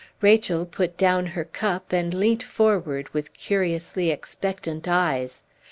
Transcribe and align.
Rachel 0.19 0.65
put 0.65 0.97
down 0.97 1.27
her 1.27 1.43
cup 1.43 1.93
and 1.93 2.11
leant 2.11 2.41
forward 2.41 3.09
with 3.09 3.33
curiously 3.33 4.09
expectant 4.09 4.87
eyes. 4.87 5.43